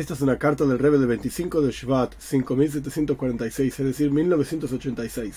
Esta 0.00 0.14
es 0.14 0.22
una 0.22 0.38
carta 0.38 0.64
del 0.64 0.78
Rebbe 0.78 0.96
del 0.96 1.08
25 1.08 1.60
de 1.60 1.72
Shvat, 1.72 2.14
5746, 2.18 3.80
es 3.80 3.86
decir, 3.86 4.10
1986. 4.10 5.34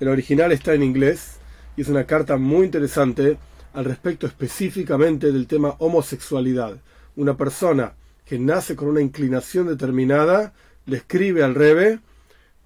El 0.00 0.08
original 0.08 0.50
está 0.50 0.74
en 0.74 0.82
inglés 0.82 1.36
y 1.76 1.82
es 1.82 1.88
una 1.88 2.02
carta 2.02 2.36
muy 2.36 2.64
interesante 2.64 3.38
al 3.72 3.84
respecto 3.84 4.26
específicamente 4.26 5.30
del 5.30 5.46
tema 5.46 5.76
homosexualidad. 5.78 6.78
Una 7.14 7.36
persona 7.36 7.92
que 8.24 8.40
nace 8.40 8.74
con 8.74 8.88
una 8.88 9.00
inclinación 9.00 9.68
determinada 9.68 10.52
le 10.86 10.96
escribe 10.96 11.44
al 11.44 11.54
Rebbe 11.54 12.00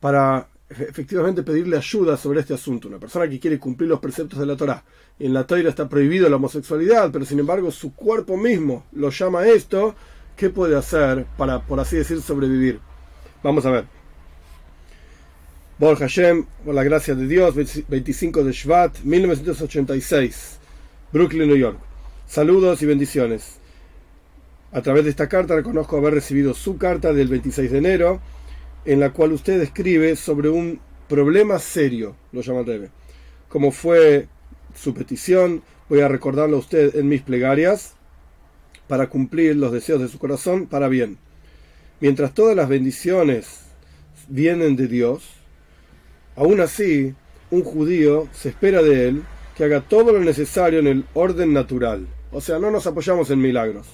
para 0.00 0.48
efectivamente 0.71 1.43
pedirle 1.43 1.77
ayuda 1.77 2.16
sobre 2.16 2.41
este 2.41 2.55
asunto. 2.55 2.89
Una 2.89 2.98
persona 2.98 3.29
que 3.29 3.39
quiere 3.39 3.59
cumplir 3.59 3.91
los 3.91 4.00
preceptos 4.00 4.39
de 4.39 4.46
la 4.46 4.57
Torah. 4.57 4.82
En 5.18 5.34
la 5.34 5.46
Torah 5.46 5.68
está 5.68 5.87
prohibido 5.87 6.30
la 6.30 6.37
homosexualidad, 6.37 7.12
pero 7.12 7.27
sin 7.27 7.41
embargo 7.41 7.70
su 7.70 7.92
cuerpo 7.95 8.38
mismo 8.38 8.87
lo 8.92 9.10
llama 9.10 9.46
esto 9.46 9.95
¿Qué 10.36 10.50
puede 10.50 10.76
hacer 10.76 11.24
para, 11.38 11.62
por 11.62 11.80
así 11.80 11.96
decir, 11.96 12.20
sobrevivir? 12.20 12.78
Vamos 13.42 13.64
a 13.64 13.70
ver. 13.70 13.84
Bor 15.78 15.96
Hashem, 15.96 16.45
por 16.62 16.74
la 16.74 16.84
gracia 16.84 17.14
de 17.14 17.26
Dios, 17.26 17.54
25 17.88 18.45
de 18.45 18.52
Shvat, 18.52 18.98
1986, 19.02 20.59
Brooklyn, 21.10 21.48
New 21.48 21.56
York. 21.56 21.78
Saludos 22.26 22.82
y 22.82 22.86
bendiciones. 22.86 23.56
A 24.72 24.82
través 24.82 25.04
de 25.04 25.10
esta 25.10 25.26
carta 25.26 25.56
reconozco 25.56 25.96
haber 25.96 26.12
recibido 26.12 26.52
su 26.52 26.76
carta 26.76 27.14
del 27.14 27.28
26 27.28 27.70
de 27.70 27.78
enero, 27.78 28.20
en 28.84 29.00
la 29.00 29.14
cual 29.14 29.32
usted 29.32 29.59
escribe 29.62 30.16
sobre 30.16 30.50
un 30.50 30.80
problema 31.09 31.59
serio, 31.59 32.14
lo 32.32 32.42
llama 32.42 32.62
Rebe. 32.62 32.90
Como 33.48 33.70
fue 33.70 34.28
su 34.74 34.92
petición, 34.92 35.62
voy 35.88 36.00
a 36.00 36.09
recordarlo 36.09 36.56
a 36.56 36.60
usted 36.60 36.95
en 36.95 37.09
mis 37.09 37.23
plegarias 37.23 37.95
para 38.88 39.09
cumplir 39.09 39.56
los 39.56 39.73
deseos 39.73 40.01
de 40.01 40.09
su 40.09 40.18
corazón 40.18 40.66
para 40.66 40.88
bien. 40.88 41.18
Mientras 42.01 42.34
todas 42.34 42.54
las 42.56 42.68
bendiciones 42.68 43.60
vienen 44.28 44.76
de 44.76 44.87
Dios, 44.87 45.24
aún 46.34 46.60
así, 46.60 47.15
un 47.51 47.62
judío 47.62 48.28
se 48.32 48.51
espera 48.51 48.82
de 48.82 49.09
él 49.09 49.23
que 49.56 49.65
haga 49.65 49.80
todo 49.80 50.12
lo 50.12 50.20
necesario 50.20 50.80
en 50.80 50.87
el 50.87 51.04
orden 51.15 51.52
natural. 51.52 52.06
O 52.30 52.40
sea, 52.40 52.59
no 52.59 52.70
nos 52.70 52.87
apoyamos 52.87 53.30
en 53.30 53.40
milagros. 53.40 53.87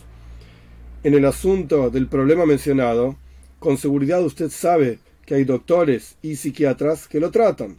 En 1.05 1.15
el 1.15 1.25
asunto 1.25 1.91
del 1.91 2.09
problema 2.09 2.47
mencionado, 2.47 3.17
con 3.59 3.79
seguridad 3.79 4.25
usted 4.25 4.51
sabe 4.51 4.99
que 5.25 5.35
hay 5.37 5.45
doctores 5.45 6.17
y 6.23 6.37
psiquiatras 6.37 7.07
que 7.07 7.21
lo 7.21 7.31
tratan 7.31 7.79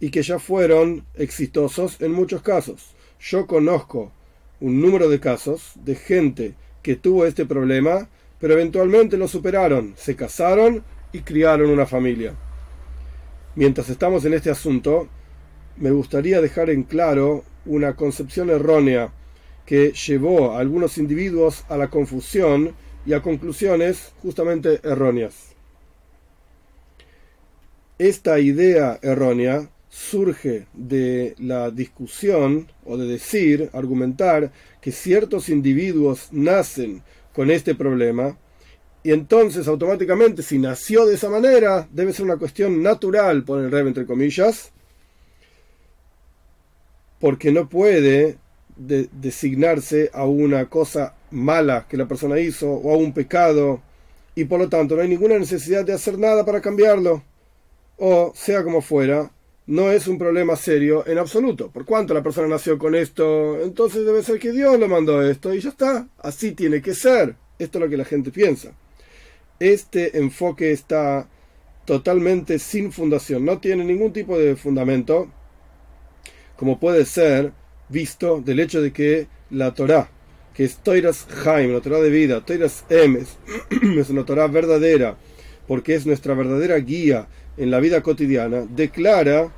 y 0.00 0.10
que 0.10 0.22
ya 0.22 0.38
fueron 0.38 1.04
exitosos 1.14 2.00
en 2.00 2.12
muchos 2.12 2.42
casos. 2.42 2.94
Yo 3.20 3.46
conozco 3.46 4.12
un 4.60 4.80
número 4.80 5.08
de 5.08 5.20
casos 5.20 5.72
de 5.76 5.94
gente 5.94 6.54
que 6.82 6.96
tuvo 6.96 7.26
este 7.26 7.46
problema, 7.46 8.08
pero 8.38 8.54
eventualmente 8.54 9.16
lo 9.16 9.28
superaron, 9.28 9.94
se 9.96 10.16
casaron 10.16 10.82
y 11.12 11.20
criaron 11.20 11.70
una 11.70 11.86
familia. 11.86 12.34
Mientras 13.54 13.88
estamos 13.90 14.24
en 14.24 14.34
este 14.34 14.50
asunto, 14.50 15.08
me 15.76 15.90
gustaría 15.90 16.40
dejar 16.40 16.70
en 16.70 16.84
claro 16.84 17.44
una 17.66 17.94
concepción 17.96 18.50
errónea 18.50 19.12
que 19.66 19.92
llevó 19.92 20.52
a 20.52 20.60
algunos 20.60 20.98
individuos 20.98 21.64
a 21.68 21.76
la 21.76 21.88
confusión 21.88 22.74
y 23.06 23.12
a 23.12 23.22
conclusiones 23.22 24.12
justamente 24.22 24.80
erróneas. 24.82 25.54
Esta 27.98 28.38
idea 28.38 28.98
errónea 29.02 29.68
surge 29.90 30.66
de 30.72 31.34
la 31.38 31.70
discusión 31.70 32.68
o 32.86 32.96
de 32.96 33.06
decir, 33.06 33.68
argumentar, 33.72 34.52
que 34.80 34.92
ciertos 34.92 35.48
individuos 35.48 36.28
nacen 36.30 37.02
con 37.34 37.50
este 37.50 37.74
problema 37.74 38.38
y 39.02 39.10
entonces 39.12 39.66
automáticamente 39.66 40.42
si 40.42 40.58
nació 40.58 41.06
de 41.06 41.16
esa 41.16 41.28
manera 41.28 41.88
debe 41.90 42.12
ser 42.12 42.24
una 42.24 42.36
cuestión 42.36 42.82
natural, 42.82 43.44
por 43.44 43.60
el 43.60 43.70
rey 43.70 43.86
entre 43.86 44.06
comillas, 44.06 44.70
porque 47.18 47.50
no 47.50 47.68
puede 47.68 48.38
designarse 48.76 50.10
a 50.14 50.24
una 50.24 50.66
cosa 50.66 51.14
mala 51.30 51.86
que 51.88 51.96
la 51.96 52.06
persona 52.06 52.38
hizo 52.38 52.70
o 52.70 52.94
a 52.94 52.96
un 52.96 53.12
pecado 53.12 53.82
y 54.34 54.44
por 54.44 54.60
lo 54.60 54.68
tanto 54.68 54.96
no 54.96 55.02
hay 55.02 55.08
ninguna 55.08 55.38
necesidad 55.38 55.84
de 55.84 55.92
hacer 55.92 56.18
nada 56.18 56.46
para 56.46 56.62
cambiarlo 56.62 57.22
o 57.98 58.32
sea 58.34 58.64
como 58.64 58.80
fuera 58.80 59.30
no 59.66 59.90
es 59.90 60.08
un 60.08 60.18
problema 60.18 60.56
serio 60.56 61.06
en 61.06 61.18
absoluto. 61.18 61.70
Por 61.70 61.84
cuanto 61.84 62.14
la 62.14 62.22
persona 62.22 62.48
nació 62.48 62.78
con 62.78 62.94
esto, 62.94 63.60
entonces 63.62 64.04
debe 64.04 64.22
ser 64.22 64.38
que 64.38 64.52
Dios 64.52 64.78
lo 64.78 64.88
mandó 64.88 65.22
esto 65.22 65.54
y 65.54 65.60
ya 65.60 65.70
está. 65.70 66.08
Así 66.18 66.52
tiene 66.52 66.82
que 66.82 66.94
ser. 66.94 67.36
Esto 67.58 67.78
es 67.78 67.84
lo 67.84 67.90
que 67.90 67.96
la 67.96 68.04
gente 68.04 68.30
piensa. 68.30 68.72
Este 69.58 70.18
enfoque 70.18 70.72
está 70.72 71.28
totalmente 71.84 72.58
sin 72.58 72.92
fundación, 72.92 73.44
no 73.44 73.58
tiene 73.58 73.84
ningún 73.84 74.12
tipo 74.12 74.38
de 74.38 74.54
fundamento, 74.54 75.28
como 76.56 76.78
puede 76.78 77.04
ser 77.04 77.52
visto 77.88 78.40
del 78.40 78.60
hecho 78.60 78.80
de 78.80 78.92
que 78.92 79.26
la 79.50 79.74
Torah, 79.74 80.08
que 80.54 80.64
es 80.64 80.76
Toiras 80.76 81.26
Haim, 81.44 81.72
la 81.72 81.80
Torah 81.80 81.98
de 81.98 82.10
vida, 82.10 82.44
Toiras 82.44 82.84
Emes, 82.88 83.36
es 83.96 84.08
una 84.08 84.24
Torah 84.24 84.46
verdadera, 84.46 85.16
porque 85.66 85.94
es 85.94 86.06
nuestra 86.06 86.34
verdadera 86.34 86.76
guía 86.78 87.26
en 87.60 87.70
la 87.70 87.78
vida 87.78 88.02
cotidiana, 88.02 88.66
declara 88.70 89.52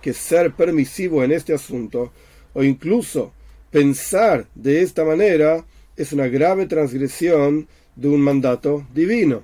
que 0.00 0.14
ser 0.14 0.52
permisivo 0.52 1.24
en 1.24 1.32
este 1.32 1.52
asunto 1.52 2.12
o 2.54 2.62
incluso 2.62 3.32
pensar 3.72 4.46
de 4.54 4.82
esta 4.82 5.04
manera 5.04 5.64
es 5.96 6.12
una 6.12 6.28
grave 6.28 6.66
transgresión 6.66 7.66
de 7.96 8.08
un 8.08 8.20
mandato 8.20 8.86
divino. 8.94 9.42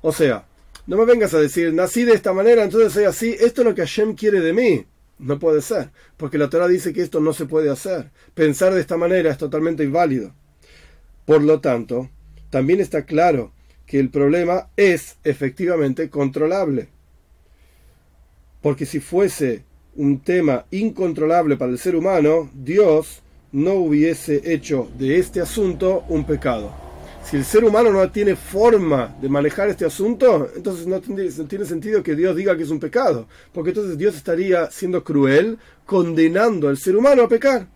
O 0.00 0.12
sea, 0.12 0.46
no 0.86 0.96
me 0.96 1.04
vengas 1.04 1.34
a 1.34 1.40
decir, 1.40 1.74
nací 1.74 2.04
de 2.04 2.14
esta 2.14 2.32
manera, 2.32 2.64
entonces 2.64 2.94
soy 2.94 3.04
así, 3.04 3.36
esto 3.38 3.60
es 3.60 3.66
lo 3.66 3.74
que 3.74 3.82
Hashem 3.82 4.14
quiere 4.14 4.40
de 4.40 4.54
mí. 4.54 4.86
No 5.18 5.38
puede 5.38 5.60
ser, 5.60 5.90
porque 6.16 6.38
la 6.38 6.48
Torah 6.48 6.68
dice 6.68 6.94
que 6.94 7.02
esto 7.02 7.20
no 7.20 7.34
se 7.34 7.44
puede 7.44 7.68
hacer. 7.68 8.08
Pensar 8.32 8.72
de 8.72 8.80
esta 8.80 8.96
manera 8.96 9.30
es 9.30 9.36
totalmente 9.36 9.84
inválido. 9.84 10.32
Por 11.26 11.42
lo 11.42 11.60
tanto, 11.60 12.08
también 12.48 12.80
está 12.80 13.02
claro 13.04 13.52
que 13.88 13.98
el 13.98 14.10
problema 14.10 14.68
es 14.76 15.16
efectivamente 15.24 16.10
controlable. 16.10 16.88
Porque 18.60 18.84
si 18.84 19.00
fuese 19.00 19.64
un 19.96 20.20
tema 20.20 20.66
incontrolable 20.70 21.56
para 21.56 21.72
el 21.72 21.78
ser 21.78 21.96
humano, 21.96 22.50
Dios 22.52 23.22
no 23.50 23.72
hubiese 23.74 24.52
hecho 24.52 24.90
de 24.98 25.18
este 25.18 25.40
asunto 25.40 26.04
un 26.10 26.24
pecado. 26.24 26.70
Si 27.24 27.36
el 27.36 27.44
ser 27.44 27.64
humano 27.64 27.90
no 27.90 28.10
tiene 28.10 28.36
forma 28.36 29.16
de 29.20 29.28
manejar 29.28 29.68
este 29.70 29.86
asunto, 29.86 30.50
entonces 30.54 30.86
no 30.86 31.00
tiene, 31.00 31.30
sentido 31.30 32.02
que 32.02 32.14
Dios 32.14 32.36
diga 32.36 32.56
que 32.56 32.64
es 32.64 32.70
un 32.70 32.80
pecado, 32.80 33.26
porque 33.52 33.70
entonces 33.70 33.96
Dios 33.96 34.16
estaría 34.16 34.70
siendo 34.70 35.02
cruel, 35.02 35.58
condenando 35.86 36.68
al 36.68 36.76
ser 36.76 36.94
humano 36.94 37.22
a 37.22 37.28
pecar. 37.28 37.66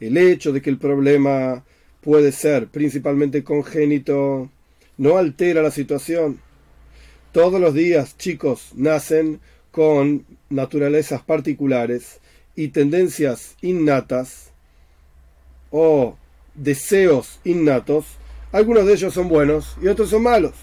El 0.00 0.18
hecho 0.18 0.52
de 0.52 0.60
que 0.60 0.70
el 0.70 0.78
problema 0.78 1.64
puede 2.04 2.32
ser 2.32 2.66
principalmente 2.66 3.42
congénito 3.42 4.50
no 4.98 5.16
altera 5.16 5.62
la 5.62 5.70
situación. 5.70 6.38
Todos 7.32 7.58
los 7.60 7.72
días 7.72 8.16
chicos 8.18 8.72
nacen 8.74 9.40
con 9.70 10.26
naturalezas 10.50 11.22
particulares 11.22 12.20
y 12.54 12.68
tendencias 12.68 13.56
innatas 13.62 14.50
o 15.70 16.16
deseos 16.54 17.40
innatos, 17.42 18.04
algunos 18.52 18.86
de 18.86 18.92
ellos 18.92 19.14
son 19.14 19.28
buenos 19.28 19.76
y 19.82 19.88
otros 19.88 20.10
son 20.10 20.22
malos. 20.22 20.54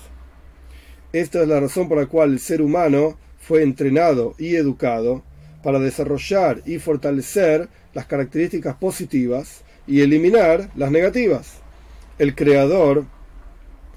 Esta 1.12 1.42
es 1.42 1.48
la 1.48 1.60
razón 1.60 1.90
por 1.90 1.98
la 1.98 2.06
cual 2.06 2.34
el 2.34 2.40
ser 2.40 2.62
humano 2.62 3.18
fue 3.42 3.64
entrenado 3.64 4.36
y 4.38 4.56
educado 4.56 5.24
para 5.64 5.80
desarrollar 5.80 6.62
y 6.66 6.78
fortalecer 6.78 7.68
las 7.94 8.06
características 8.06 8.76
positivas 8.76 9.64
y 9.92 10.00
eliminar 10.00 10.70
las 10.78 10.90
negativas. 10.90 11.56
El 12.18 12.34
creador 12.34 13.04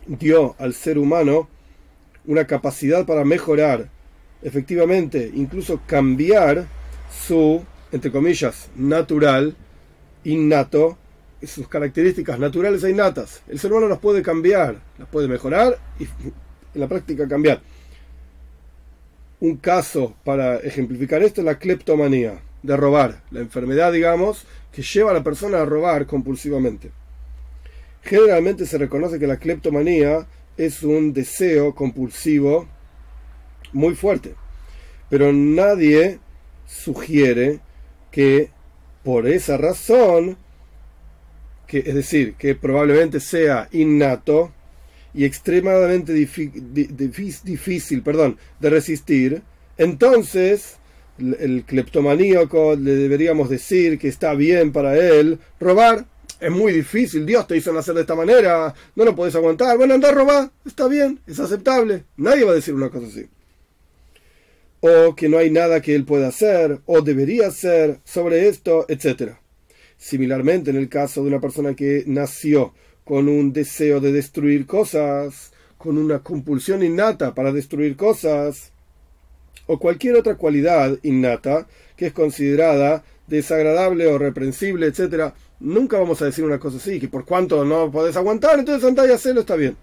dio 0.08 0.56
al 0.58 0.74
ser 0.74 0.98
humano 0.98 1.48
una 2.26 2.48
capacidad 2.48 3.06
para 3.06 3.24
mejorar 3.24 3.88
efectivamente 4.42 5.30
incluso 5.32 5.80
cambiar 5.86 6.66
su, 7.26 7.62
entre 7.92 8.10
comillas, 8.10 8.70
natural, 8.74 9.54
innato, 10.24 10.98
sus 11.46 11.68
características 11.68 12.40
naturales 12.40 12.82
e 12.82 12.90
innatas. 12.90 13.42
El 13.46 13.60
ser 13.60 13.70
humano 13.70 13.88
las 13.88 14.00
puede 14.00 14.20
cambiar, 14.20 14.80
las 14.98 15.08
puede 15.08 15.28
mejorar 15.28 15.78
y 16.00 16.04
en 16.74 16.80
la 16.80 16.88
práctica 16.88 17.28
cambiar. 17.28 17.60
Un 19.38 19.58
caso 19.58 20.16
para 20.24 20.56
ejemplificar 20.56 21.22
esto 21.22 21.40
es 21.40 21.44
la 21.44 21.58
cleptomanía, 21.58 22.40
de 22.64 22.76
robar, 22.78 23.22
la 23.30 23.40
enfermedad, 23.40 23.92
digamos, 23.92 24.46
que 24.72 24.80
lleva 24.82 25.10
a 25.10 25.14
la 25.14 25.22
persona 25.22 25.60
a 25.60 25.66
robar 25.66 26.06
compulsivamente. 26.06 26.90
Generalmente 28.02 28.64
se 28.64 28.78
reconoce 28.78 29.18
que 29.18 29.26
la 29.26 29.36
cleptomanía 29.36 30.26
es 30.56 30.82
un 30.82 31.12
deseo 31.12 31.74
compulsivo 31.74 32.66
muy 33.74 33.94
fuerte. 33.94 34.34
Pero 35.10 35.30
nadie 35.30 36.20
sugiere 36.66 37.60
que 38.10 38.48
por 39.02 39.28
esa 39.28 39.58
razón 39.58 40.38
que, 41.66 41.80
es 41.80 41.94
decir, 41.94 42.34
que 42.34 42.54
probablemente 42.54 43.20
sea 43.20 43.68
innato 43.72 44.54
y 45.12 45.26
extremadamente 45.26 46.14
difícil 46.14 48.02
perdón, 48.02 48.38
de 48.58 48.70
resistir, 48.70 49.42
entonces 49.76 50.78
el 51.18 51.64
cleptomaníaco 51.64 52.76
le 52.76 52.94
deberíamos 52.96 53.48
decir 53.48 53.98
que 53.98 54.08
está 54.08 54.34
bien 54.34 54.72
para 54.72 54.96
él 54.96 55.38
robar. 55.60 56.06
Es 56.40 56.50
muy 56.50 56.72
difícil, 56.72 57.24
Dios 57.24 57.46
te 57.46 57.56
hizo 57.56 57.72
nacer 57.72 57.94
de 57.94 58.02
esta 58.02 58.14
manera, 58.14 58.74
no 58.96 59.04
lo 59.04 59.14
puedes 59.14 59.34
aguantar. 59.34 59.76
Bueno, 59.78 59.94
anda 59.94 60.08
a 60.08 60.12
robar, 60.12 60.50
está 60.66 60.88
bien, 60.88 61.20
es 61.26 61.38
aceptable. 61.40 62.04
Nadie 62.16 62.44
va 62.44 62.52
a 62.52 62.56
decir 62.56 62.74
una 62.74 62.90
cosa 62.90 63.06
así. 63.06 63.26
O 64.80 65.14
que 65.14 65.28
no 65.28 65.38
hay 65.38 65.50
nada 65.50 65.80
que 65.80 65.94
él 65.94 66.04
pueda 66.04 66.28
hacer, 66.28 66.80
o 66.84 67.00
debería 67.00 67.46
hacer 67.46 68.00
sobre 68.04 68.48
esto, 68.48 68.84
etc. 68.88 69.36
Similarmente, 69.96 70.70
en 70.70 70.76
el 70.76 70.90
caso 70.90 71.22
de 71.22 71.28
una 71.28 71.40
persona 71.40 71.74
que 71.74 72.04
nació 72.06 72.74
con 73.04 73.28
un 73.28 73.52
deseo 73.52 74.00
de 74.00 74.12
destruir 74.12 74.66
cosas, 74.66 75.52
con 75.78 75.96
una 75.96 76.18
compulsión 76.22 76.82
innata 76.82 77.34
para 77.34 77.52
destruir 77.52 77.96
cosas, 77.96 78.73
o 79.66 79.78
cualquier 79.78 80.16
otra 80.16 80.36
cualidad 80.36 80.98
innata 81.02 81.66
que 81.96 82.06
es 82.06 82.12
considerada 82.12 83.04
desagradable 83.26 84.06
o 84.06 84.18
reprensible, 84.18 84.86
etc., 84.86 85.32
nunca 85.60 85.98
vamos 85.98 86.20
a 86.20 86.26
decir 86.26 86.44
una 86.44 86.58
cosa 86.58 86.76
así, 86.76 87.00
que 87.00 87.08
por 87.08 87.24
cuanto 87.24 87.64
no 87.64 87.90
podés 87.90 88.16
aguantar, 88.16 88.58
entonces 88.58 88.86
andá 88.86 89.06
y 89.06 89.10
hacelo, 89.10 89.40
está 89.40 89.56
bien. 89.56 89.76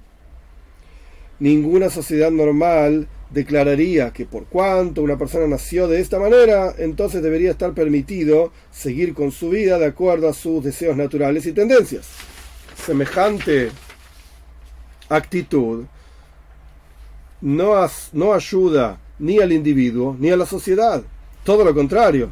Ninguna 1.39 1.89
sociedad 1.89 2.29
normal 2.29 3.07
declararía 3.31 4.11
que 4.11 4.25
por 4.25 4.45
cuanto 4.45 5.01
una 5.01 5.17
persona 5.17 5.47
nació 5.47 5.87
de 5.87 5.99
esta 5.99 6.19
manera, 6.19 6.75
entonces 6.77 7.23
debería 7.23 7.51
estar 7.51 7.73
permitido 7.73 8.51
seguir 8.71 9.13
con 9.13 9.31
su 9.31 9.49
vida 9.49 9.79
de 9.79 9.85
acuerdo 9.85 10.29
a 10.29 10.33
sus 10.33 10.63
deseos 10.63 10.95
naturales 10.95 11.45
y 11.45 11.53
tendencias. 11.53 12.07
Semejante 12.75 13.71
actitud 15.09 15.85
no, 17.41 17.89
no 18.13 18.33
ayuda 18.33 18.99
ni 19.21 19.39
al 19.39 19.53
individuo 19.53 20.17
ni 20.19 20.29
a 20.29 20.35
la 20.35 20.45
sociedad. 20.45 21.01
Todo 21.45 21.63
lo 21.63 21.73
contrario. 21.73 22.29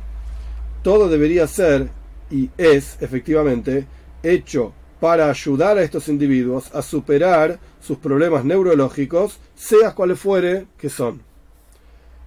Todo 0.83 1.07
debería 1.07 1.47
ser 1.47 1.89
y 2.29 2.49
es 2.57 2.97
efectivamente 2.99 3.87
hecho 4.21 4.73
para 4.99 5.29
ayudar 5.29 5.77
a 5.77 5.83
estos 5.83 6.09
individuos 6.09 6.73
a 6.75 6.81
superar 6.81 7.59
sus 7.79 7.97
problemas 7.97 8.43
neurológicos, 8.43 9.39
seas 9.55 9.93
cuales 9.93 10.19
fuere 10.19 10.67
que 10.77 10.89
son. 10.89 11.21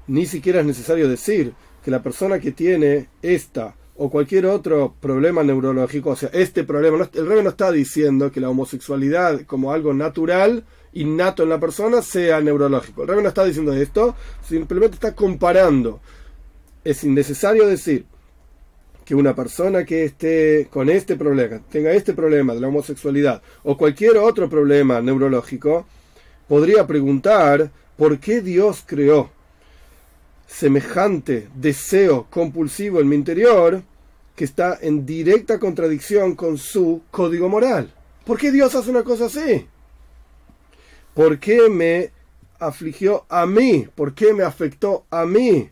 Ni 0.06 0.26
siquiera 0.26 0.60
es 0.60 0.66
necesario 0.66 1.08
decir 1.08 1.52
que 1.84 1.90
la 1.90 2.02
persona 2.02 2.38
que 2.40 2.52
tiene 2.52 3.08
esta 3.20 3.74
o 3.96 4.10
cualquier 4.10 4.46
otro 4.46 4.94
problema 5.00 5.42
neurológico, 5.42 6.10
o 6.10 6.16
sea, 6.16 6.30
este 6.32 6.64
problema, 6.64 7.08
el 7.12 7.26
rey 7.26 7.42
no 7.42 7.50
está 7.50 7.70
diciendo 7.70 8.32
que 8.32 8.40
la 8.40 8.48
homosexualidad 8.48 9.42
como 9.42 9.72
algo 9.72 9.92
natural 9.92 10.64
innato 10.94 11.42
en 11.42 11.48
la 11.48 11.60
persona 11.60 12.02
sea 12.02 12.40
neurológico. 12.40 13.02
El 13.02 13.08
rey 13.08 13.22
no 13.22 13.28
está 13.28 13.44
diciendo 13.44 13.72
esto, 13.72 14.14
simplemente 14.46 14.94
está 14.94 15.14
comparando. 15.14 16.00
Es 16.84 17.04
innecesario 17.04 17.66
decir 17.66 18.06
que 19.04 19.14
una 19.14 19.34
persona 19.34 19.84
que 19.84 20.04
esté 20.04 20.68
con 20.70 20.88
este 20.88 21.16
problema, 21.16 21.60
tenga 21.70 21.92
este 21.92 22.12
problema 22.12 22.54
de 22.54 22.60
la 22.60 22.68
homosexualidad 22.68 23.42
o 23.64 23.76
cualquier 23.76 24.16
otro 24.16 24.48
problema 24.48 25.00
neurológico, 25.00 25.86
podría 26.48 26.86
preguntar 26.86 27.70
por 27.96 28.18
qué 28.18 28.40
Dios 28.40 28.82
creó 28.86 29.30
semejante 30.46 31.48
deseo 31.54 32.26
compulsivo 32.30 33.00
en 33.00 33.08
mi 33.08 33.16
interior 33.16 33.82
que 34.36 34.44
está 34.44 34.78
en 34.80 35.06
directa 35.06 35.58
contradicción 35.58 36.34
con 36.34 36.58
su 36.58 37.02
código 37.10 37.48
moral. 37.48 37.92
¿Por 38.24 38.38
qué 38.38 38.52
Dios 38.52 38.74
hace 38.74 38.90
una 38.90 39.02
cosa 39.02 39.26
así? 39.26 39.66
¿Por 41.14 41.38
qué 41.38 41.68
me 41.68 42.10
afligió 42.58 43.26
a 43.28 43.46
mí? 43.46 43.86
¿Por 43.94 44.14
qué 44.14 44.32
me 44.32 44.44
afectó 44.44 45.04
a 45.10 45.26
mí? 45.26 45.68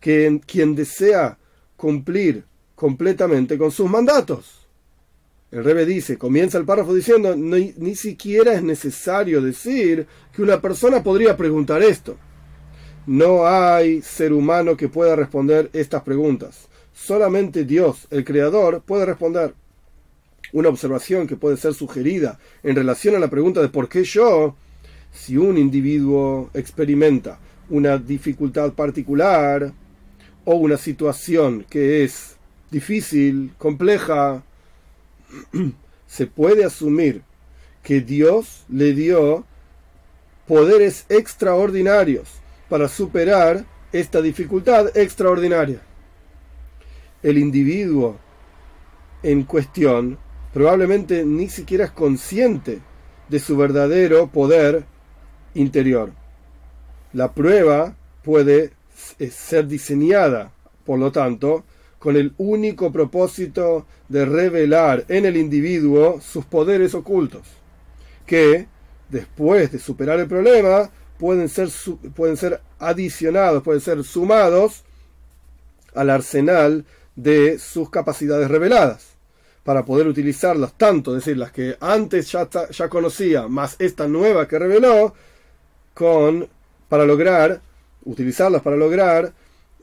Que 0.00 0.40
quien 0.46 0.74
desea 0.74 1.38
cumplir 1.76 2.44
completamente 2.74 3.56
con 3.56 3.70
sus 3.70 3.88
mandatos. 3.88 4.66
El 5.50 5.64
Rebe 5.64 5.84
dice, 5.84 6.16
comienza 6.16 6.58
el 6.58 6.64
párrafo 6.64 6.94
diciendo, 6.94 7.34
ni, 7.34 7.74
ni 7.76 7.96
siquiera 7.96 8.52
es 8.52 8.62
necesario 8.62 9.40
decir 9.42 10.06
que 10.32 10.42
una 10.42 10.60
persona 10.60 11.02
podría 11.02 11.36
preguntar 11.36 11.82
esto. 11.82 12.16
No 13.06 13.46
hay 13.46 14.02
ser 14.02 14.32
humano 14.32 14.76
que 14.76 14.88
pueda 14.88 15.16
responder 15.16 15.70
estas 15.72 16.02
preguntas. 16.02 16.68
Solamente 16.92 17.64
Dios, 17.64 18.06
el 18.10 18.24
Creador, 18.24 18.82
puede 18.82 19.06
responder 19.06 19.54
una 20.52 20.68
observación 20.68 21.26
que 21.26 21.36
puede 21.36 21.56
ser 21.56 21.74
sugerida 21.74 22.38
en 22.62 22.76
relación 22.76 23.14
a 23.14 23.18
la 23.18 23.30
pregunta 23.30 23.60
de 23.60 23.68
por 23.68 23.88
qué 23.88 24.04
yo, 24.04 24.56
si 25.12 25.36
un 25.36 25.58
individuo 25.58 26.50
experimenta 26.54 27.38
una 27.68 27.98
dificultad 27.98 28.72
particular 28.72 29.72
o 30.44 30.54
una 30.54 30.76
situación 30.76 31.64
que 31.68 32.04
es 32.04 32.36
difícil, 32.70 33.52
compleja, 33.58 34.42
se 36.06 36.26
puede 36.26 36.64
asumir 36.64 37.22
que 37.82 38.00
Dios 38.00 38.64
le 38.68 38.92
dio 38.92 39.44
poderes 40.46 41.06
extraordinarios 41.08 42.28
para 42.68 42.88
superar 42.88 43.64
esta 43.92 44.20
dificultad 44.20 44.96
extraordinaria. 44.96 45.80
El 47.22 47.38
individuo 47.38 48.18
en 49.22 49.44
cuestión 49.44 50.18
probablemente 50.52 51.24
ni 51.24 51.48
siquiera 51.48 51.84
es 51.84 51.90
consciente 51.90 52.80
de 53.28 53.40
su 53.40 53.56
verdadero 53.56 54.28
poder 54.28 54.84
interior. 55.54 56.12
La 57.12 57.32
prueba 57.32 57.96
puede 58.22 58.72
ser 59.30 59.66
diseñada, 59.66 60.52
por 60.84 60.98
lo 60.98 61.12
tanto, 61.12 61.64
con 61.98 62.16
el 62.16 62.32
único 62.38 62.90
propósito 62.90 63.86
de 64.08 64.24
revelar 64.24 65.04
en 65.08 65.26
el 65.26 65.36
individuo 65.36 66.20
sus 66.20 66.44
poderes 66.44 66.94
ocultos, 66.94 67.42
que, 68.26 68.66
después 69.08 69.70
de 69.72 69.78
superar 69.78 70.18
el 70.18 70.26
problema, 70.26 70.90
pueden 71.18 71.48
ser, 71.48 71.68
pueden 72.14 72.36
ser 72.36 72.60
adicionados, 72.78 73.62
pueden 73.62 73.80
ser 73.80 74.02
sumados 74.02 74.82
al 75.94 76.10
arsenal 76.10 76.84
de 77.16 77.58
sus 77.58 77.90
capacidades 77.90 78.48
reveladas 78.48 79.09
para 79.64 79.84
poder 79.84 80.06
utilizarlas 80.06 80.76
tanto, 80.76 81.16
es 81.16 81.24
decir, 81.24 81.36
las 81.36 81.52
que 81.52 81.76
antes 81.80 82.32
ya, 82.32 82.48
ya 82.70 82.88
conocía, 82.88 83.46
más 83.48 83.76
esta 83.78 84.08
nueva 84.08 84.48
que 84.48 84.58
reveló, 84.58 85.14
con, 85.94 86.48
para 86.88 87.04
lograr, 87.04 87.60
utilizarlas 88.04 88.62
para 88.62 88.76
lograr 88.76 89.32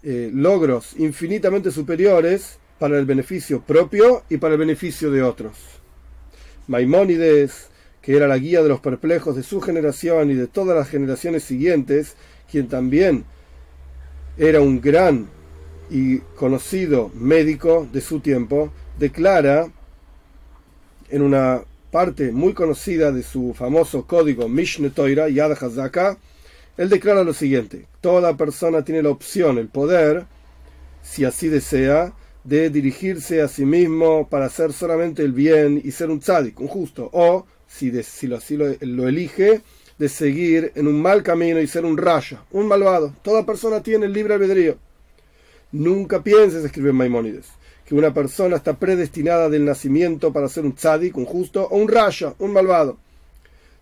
eh, 0.04 0.32
logros 0.34 0.96
infinitamente 0.98 1.72
superiores 1.72 2.60
para 2.80 2.98
el 2.98 3.06
beneficio 3.06 3.62
propio 3.62 4.24
y 4.30 4.38
para 4.38 4.54
el 4.54 4.60
beneficio 4.60 5.12
de 5.12 5.22
otros. 5.22 5.58
Maimónides, 6.68 7.70
que 8.02 8.16
era 8.16 8.28
la 8.28 8.38
guía 8.38 8.62
de 8.64 8.70
los 8.70 8.80
perplejos 8.80 9.36
de 9.36 9.44
su 9.44 9.62
generación 9.62 10.32
y 10.32 10.34
de 10.34 10.48
todas 10.48 10.78
las 10.78 10.90
generaciones 10.90 11.44
siguientes, 11.44 12.16
quien 12.50 12.68
también 12.68 13.26
era 14.38 14.62
un 14.62 14.82
gran 14.82 15.28
y 15.90 16.20
conocido 16.36 17.12
médico 17.16 17.88
de 17.92 18.02
su 18.02 18.20
tiempo, 18.20 18.72
declara 19.00 19.72
en 21.10 21.22
una 21.22 21.62
parte 21.92 22.32
muy 22.32 22.54
conocida 22.54 23.12
de 23.12 23.24
su 23.24 23.54
famoso 23.54 24.06
código 24.06 24.50
Mishne 24.50 24.90
Toira, 24.90 25.30
Yad 25.30 25.52
Hazaka, 25.52 26.18
él 26.78 26.90
declara 26.90 27.24
lo 27.24 27.34
siguiente: 27.34 27.88
toda 28.02 28.38
persona 28.38 28.84
tiene 28.84 29.04
la 29.04 29.10
opción, 29.10 29.58
el 29.58 29.68
poder, 29.68 30.26
si 31.02 31.26
así 31.26 31.48
desea, 31.48 32.14
de 32.44 32.70
dirigirse 32.70 33.42
a 33.42 33.48
sí 33.48 33.66
mismo 33.66 34.28
para 34.30 34.46
hacer 34.46 34.72
solamente 34.74 35.22
el 35.22 35.34
bien 35.34 35.82
y 35.84 35.92
ser 35.92 36.10
un 36.10 36.20
tzadik, 36.20 36.60
un 36.60 36.68
justo, 36.68 37.10
o, 37.12 37.46
si, 37.68 37.92
si 38.04 38.28
lo, 38.28 38.38
así 38.38 38.56
lo, 38.56 38.68
lo, 38.80 39.08
elige, 39.08 39.62
de 39.98 40.10
seguir 40.10 40.72
en 40.76 40.88
un 40.88 41.02
mal 41.02 41.24
camino 41.24 41.60
y 41.60 41.68
ser 41.68 41.84
un 41.84 41.98
raya, 41.98 42.44
un 42.52 42.68
malvado. 42.68 43.14
Toda 43.22 43.46
persona 43.46 43.82
tiene 43.82 44.06
el 44.06 44.14
libre 44.14 44.36
albedrío. 44.36 44.78
Nunca 45.74 46.24
pienses, 46.24 46.64
escribe 46.64 46.94
Maimónides, 46.94 47.48
que 47.88 47.96
una 47.96 48.14
persona 48.14 48.58
está 48.58 48.78
predestinada 48.78 49.48
del 49.50 49.64
nacimiento 49.64 50.34
para 50.34 50.50
ser 50.50 50.66
un 50.66 50.74
tzadik, 50.74 51.16
un 51.16 51.24
justo, 51.24 51.66
o 51.72 51.78
un 51.78 51.88
raya, 51.88 52.34
un 52.38 52.52
malvado. 52.52 52.98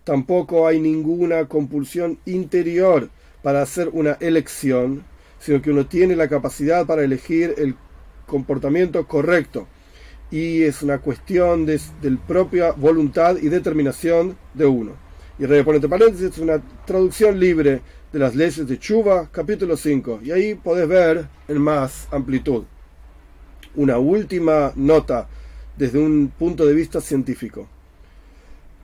Tampoco 0.04 0.68
hay 0.68 0.80
ninguna 0.80 1.46
compulsión 1.46 2.20
interior 2.26 3.10
para 3.42 3.64
hacer 3.64 3.90
una 3.92 4.12
elección, 4.20 5.04
sino 5.40 5.60
que 5.60 5.72
uno 5.72 5.88
tiene 5.88 6.16
la 6.16 6.28
capacidad 6.28 6.86
para 6.86 7.04
elegir 7.04 7.56
el 7.58 7.74
comportamiento 8.28 9.08
correcto. 9.08 9.68
Y 10.30 10.62
es 10.62 10.84
una 10.84 11.00
cuestión 11.00 11.66
de, 11.66 11.80
propia 12.28 12.74
voluntad 12.74 13.38
y 13.42 13.50
determinación 13.50 14.38
de 14.54 14.68
uno. 14.68 14.92
Y 15.40 15.48
pone 15.48 15.78
entre 15.78 15.90
paréntesis, 15.90 16.30
es 16.30 16.38
una 16.38 16.62
traducción 16.86 17.40
libre 17.40 17.82
de 18.14 18.20
las 18.20 18.36
leyes 18.36 18.68
de 18.68 18.78
Chuba, 18.78 19.30
capítulo 19.32 19.76
5. 19.76 20.20
Y 20.24 20.30
ahí 20.30 20.54
podés 20.54 20.88
ver 20.88 21.26
en 21.48 21.58
más 21.60 22.08
amplitud 22.12 22.66
una 23.76 23.98
última 23.98 24.72
nota 24.76 25.28
desde 25.78 26.00
un 26.00 26.32
punto 26.38 26.66
de 26.66 26.74
vista 26.74 27.02
científico. 27.02 27.68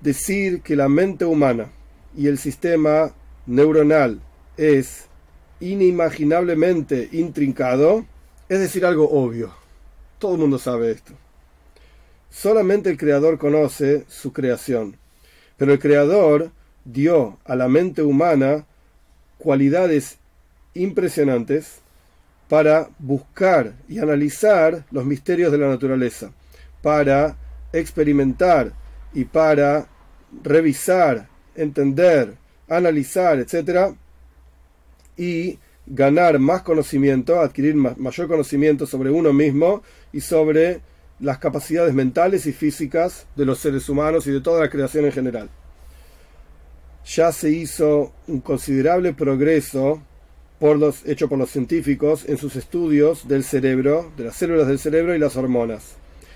Decir 0.02 0.62
que 0.62 0.76
la 0.76 0.90
mente 0.90 1.26
humana 1.26 1.70
y 2.16 2.28
el 2.28 2.38
sistema 2.38 3.14
neuronal 3.46 4.20
es 4.58 5.06
inimaginablemente 5.60 7.10
intrincado 7.12 8.06
es 8.50 8.60
decir 8.60 8.86
algo 8.86 9.10
obvio. 9.10 9.54
Todo 10.20 10.34
el 10.34 10.42
mundo 10.42 10.60
sabe 10.60 10.92
esto. 10.92 11.14
Solamente 12.30 12.90
el 12.90 12.98
creador 12.98 13.38
conoce 13.38 14.04
su 14.10 14.34
creación. 14.34 14.98
Pero 15.58 15.74
el 15.74 15.80
creador 15.80 16.52
dio 16.84 17.38
a 17.46 17.56
la 17.56 17.68
mente 17.68 18.02
humana 18.02 18.66
cualidades 19.38 20.18
impresionantes 20.74 21.82
para 22.52 22.90
buscar 23.00 23.76
y 23.88 24.00
analizar 24.00 24.84
los 24.92 25.06
misterios 25.06 25.54
de 25.54 25.58
la 25.58 25.70
naturaleza, 25.70 26.34
para 26.82 27.38
experimentar 27.72 28.74
y 29.14 29.24
para 29.24 29.88
revisar, 30.44 31.30
entender, 31.56 32.36
analizar, 32.68 33.40
etc. 33.40 33.96
Y 35.16 35.60
ganar 35.88 36.40
más 36.40 36.62
conocimiento, 36.64 37.40
adquirir 37.40 37.74
mayor 37.76 38.28
conocimiento 38.28 38.86
sobre 38.86 39.12
uno 39.12 39.32
mismo 39.32 39.82
y 40.12 40.20
sobre 40.20 40.82
las 41.22 41.38
capacidades 41.38 41.94
mentales 41.94 42.46
y 42.48 42.52
físicas 42.52 43.28
de 43.34 43.46
los 43.46 43.60
seres 43.60 43.88
humanos 43.88 44.28
y 44.28 44.32
de 44.32 44.42
toda 44.42 44.60
la 44.60 44.70
creación 44.70 45.06
en 45.06 45.14
general. 45.14 45.50
Ya 47.06 47.32
se 47.32 47.50
hizo 47.50 48.12
un 48.28 48.42
considerable 48.42 49.14
progreso 49.14 50.02
por 50.62 50.78
los, 50.78 51.08
hecho 51.08 51.28
por 51.28 51.40
los 51.40 51.50
científicos 51.50 52.24
en 52.28 52.38
sus 52.38 52.56
estudios 52.56 53.28
del 53.28 53.44
cerebro, 53.44 54.12
de 54.16 54.26
las 54.26 54.36
células 54.36 54.68
del 54.68 54.78
cerebro 54.78 55.16
y 55.16 55.18
las 55.18 55.36
hormonas. 55.36 55.96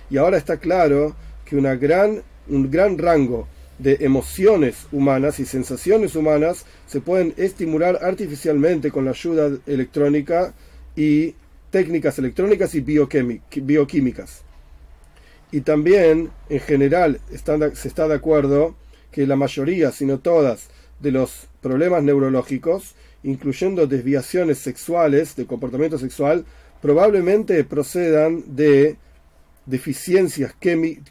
Y 0.10 0.18
ahora 0.18 0.38
está 0.38 0.58
claro 0.58 1.16
que 1.46 1.56
una 1.56 1.76
gran, 1.76 2.24
un 2.48 2.72
gran 2.72 2.98
rango 2.98 3.48
de 3.78 3.98
emociones 4.00 4.88
humanas 4.92 5.40
y 5.40 5.46
sensaciones 5.46 6.16
humanas 6.16 6.66
se 6.88 7.02
pueden 7.02 7.36
estimular 7.38 8.00
artificialmente 8.02 8.90
con 8.90 9.06
la 9.06 9.12
ayuda 9.12 9.60
electrónica 9.68 10.56
y 10.96 11.36
técnicas 11.70 12.18
electrónicas 12.18 12.74
y 12.74 12.82
bioquímicas. 12.82 14.42
Y 15.52 15.62
también, 15.62 16.32
en 16.50 16.60
general, 16.62 17.20
se 17.30 17.88
está 17.88 18.08
de 18.08 18.16
acuerdo 18.16 18.74
que 19.12 19.28
la 19.28 19.36
mayoría, 19.36 19.92
si 19.92 20.08
no 20.08 20.18
todas, 20.18 20.70
de 21.00 21.12
los 21.12 21.48
problemas 21.62 22.02
neurológicos, 22.02 22.96
incluyendo 23.26 23.88
desviaciones 23.88 24.60
sexuales, 24.60 25.36
de 25.36 25.46
comportamiento 25.46 25.98
sexual, 25.98 26.46
probablemente 26.82 27.64
procedan 27.64 28.44
de 28.56 28.98
deficiencias 29.66 30.54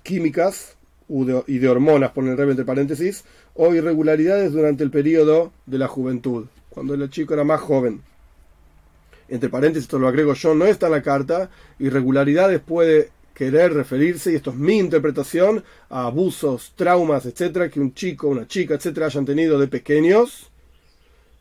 químicas 0.02 0.76
y 1.08 1.58
de 1.58 1.68
hormonas, 1.68 2.12
pone 2.12 2.30
el 2.30 2.38
rey 2.38 2.48
entre 2.48 2.64
paréntesis, 2.64 3.24
o 3.54 3.74
irregularidades 3.74 4.52
durante 4.52 4.84
el 4.84 4.90
periodo 4.90 5.52
de 5.66 5.78
la 5.78 5.88
juventud, 5.88 6.46
cuando 6.70 6.94
el 6.94 7.10
chico 7.10 7.34
era 7.34 7.44
más 7.44 7.60
joven. 7.60 8.02
Entre 9.28 9.48
paréntesis, 9.48 9.84
esto 9.84 9.98
lo 9.98 10.06
agrego 10.06 10.34
yo, 10.34 10.54
no 10.54 10.66
está 10.66 10.86
en 10.86 10.92
la 10.92 11.02
carta, 11.02 11.50
irregularidades 11.80 12.60
puede 12.60 13.10
querer 13.34 13.74
referirse, 13.74 14.30
y 14.30 14.36
esto 14.36 14.50
es 14.50 14.56
mi 14.56 14.78
interpretación, 14.78 15.64
a 15.90 16.06
abusos, 16.06 16.74
traumas, 16.76 17.26
etcétera, 17.26 17.68
que 17.68 17.80
un 17.80 17.92
chico, 17.92 18.28
una 18.28 18.46
chica, 18.46 18.74
etcétera, 18.74 19.06
hayan 19.06 19.24
tenido 19.24 19.58
de 19.58 19.66
pequeños. 19.66 20.52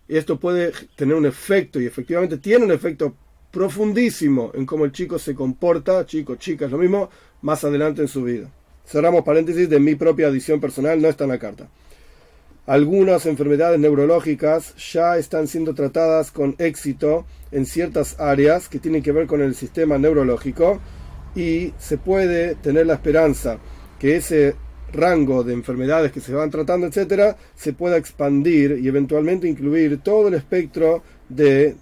Y 0.07 0.17
esto 0.17 0.39
puede 0.39 0.71
tener 0.95 1.15
un 1.15 1.25
efecto, 1.25 1.79
y 1.79 1.85
efectivamente 1.85 2.37
tiene 2.37 2.65
un 2.65 2.71
efecto 2.71 3.15
profundísimo 3.51 4.51
en 4.53 4.65
cómo 4.65 4.83
el 4.85 4.91
chico 4.91 5.19
se 5.19 5.35
comporta, 5.35 6.05
chico, 6.05 6.35
chica, 6.35 6.65
es 6.65 6.71
lo 6.71 6.77
mismo, 6.77 7.09
más 7.41 7.63
adelante 7.63 8.01
en 8.01 8.07
su 8.07 8.23
vida. 8.23 8.49
Cerramos 8.85 9.23
paréntesis 9.23 9.69
de 9.69 9.79
mi 9.79 9.95
propia 9.95 10.27
adición 10.27 10.59
personal, 10.59 11.01
no 11.01 11.07
está 11.07 11.23
en 11.23 11.29
la 11.29 11.39
carta. 11.39 11.69
Algunas 12.65 13.25
enfermedades 13.25 13.79
neurológicas 13.79 14.73
ya 14.91 15.17
están 15.17 15.47
siendo 15.47 15.73
tratadas 15.73 16.31
con 16.31 16.55
éxito 16.57 17.25
en 17.51 17.65
ciertas 17.65 18.19
áreas 18.19 18.69
que 18.69 18.79
tienen 18.79 19.03
que 19.03 19.11
ver 19.11 19.27
con 19.27 19.41
el 19.41 19.53
sistema 19.53 19.97
neurológico 19.97 20.79
y 21.35 21.73
se 21.77 21.97
puede 21.97 22.55
tener 22.55 22.87
la 22.87 22.93
esperanza 22.93 23.57
que 23.99 24.15
ese 24.15 24.55
rango 24.93 25.43
de 25.43 25.53
enfermedades 25.53 26.11
que 26.11 26.21
se 26.21 26.33
van 26.33 26.49
tratando, 26.49 26.87
etcétera, 26.87 27.35
se 27.55 27.73
pueda 27.73 27.97
expandir 27.97 28.79
y 28.81 28.87
eventualmente 28.87 29.47
incluir 29.47 29.99
todo 29.99 30.29
el 30.29 30.35
espectro 30.35 31.03
de 31.27 31.75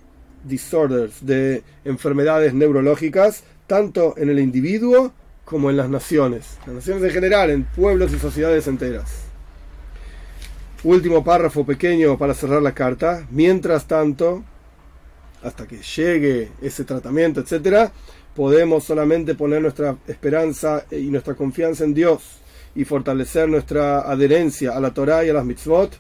disorders, 0.44 1.24
de 1.26 1.64
enfermedades 1.86 2.54
neurológicas, 2.54 3.44
tanto 3.68 4.16
en 4.18 4.30
el 4.30 4.40
individuo 4.40 5.14
como 5.46 5.70
en 5.70 5.78
las 5.78 5.90
naciones, 5.90 6.58
las 6.66 6.76
naciones 6.76 7.04
en 7.04 7.12
general, 7.12 7.50
en 7.50 7.64
pueblos 7.66 8.14
y 8.14 8.20
sociedades 8.20 8.68
enteras. 8.68 9.26
Último 10.84 11.24
párrafo 11.24 11.64
pequeño 11.64 12.18
para 12.18 12.34
cerrar 12.34 12.62
la 12.62 12.74
carta. 12.74 13.28
Mientras 13.30 13.86
tanto, 13.86 14.44
hasta 15.44 15.68
que 15.68 15.78
llegue 15.78 16.52
ese 16.60 16.86
tratamiento, 16.86 17.42
etcétera, 17.42 17.92
podemos 18.36 18.84
solamente 18.84 19.36
poner 19.36 19.62
nuestra 19.62 19.96
esperanza 20.08 20.86
y 20.90 21.12
nuestra 21.12 21.36
confianza 21.36 21.84
en 21.84 21.94
Dios 21.94 22.41
y 22.76 22.86
fortalecer 22.86 23.50
nuestra 23.50 24.02
adherencia 24.02 24.76
a 24.76 24.80
la 24.80 24.94
Torah 24.94 25.26
y 25.26 25.30
a 25.30 25.34
las 25.34 25.46
mitzvot 25.46 25.92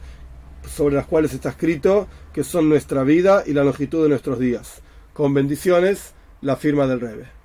sobre 0.68 0.96
las 0.96 1.06
cuales 1.06 1.34
está 1.34 1.50
escrito 1.50 2.08
que 2.34 2.44
son 2.44 2.70
nuestra 2.70 3.04
vida 3.04 3.44
y 3.46 3.54
la 3.54 3.64
longitud 3.64 4.04
de 4.04 4.10
nuestros 4.10 4.40
días. 4.40 4.82
Con 5.14 5.34
bendiciones, 5.34 6.14
la 6.42 6.56
firma 6.56 6.88
del 6.88 7.02
Rebe. 7.02 7.41